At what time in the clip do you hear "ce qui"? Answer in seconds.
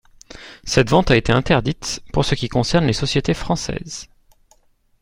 2.25-2.49